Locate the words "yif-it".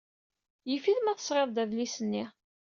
0.69-0.99